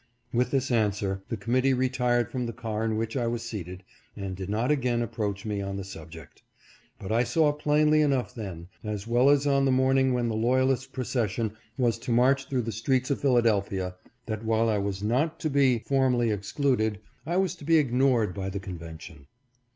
With 0.33 0.49
this 0.49 0.71
answer, 0.71 1.21
the 1.29 1.37
committee 1.37 1.75
retired 1.75 2.31
from 2.31 2.47
the 2.47 2.53
car 2.53 2.83
in 2.83 2.97
which 2.97 3.15
I 3.15 3.27
was 3.27 3.43
seated, 3.43 3.83
and 4.17 4.35
did 4.35 4.49
not 4.49 4.71
again 4.71 5.03
approach 5.03 5.45
me 5.45 5.61
on 5.61 5.77
the 5.77 5.83
subject; 5.83 6.41
but 6.97 7.11
I 7.11 7.23
saw 7.23 7.51
plainly 7.51 8.01
enough 8.01 8.33
then, 8.33 8.67
as 8.83 9.05
well 9.05 9.29
as 9.29 9.45
on 9.45 9.63
the 9.65 9.71
morning 9.71 10.11
when 10.15 10.27
the 10.27 10.33
loyalist 10.35 10.91
pro 10.91 11.03
cession 11.03 11.53
was 11.77 11.99
to 11.99 12.11
march 12.11 12.49
through 12.49 12.63
the 12.63 12.71
streets 12.71 13.11
of 13.11 13.21
Philadelphia, 13.21 13.93
that 14.25 14.43
while 14.43 14.69
I 14.69 14.79
was 14.79 15.03
not 15.03 15.39
to 15.41 15.51
be 15.51 15.77
formally 15.85 16.31
excluded, 16.31 16.99
I 17.27 17.37
was 17.37 17.53
to 17.57 17.63
be 17.63 17.77
ignored 17.77 18.33
by 18.33 18.49
the 18.49 18.59
Convention. 18.59 19.27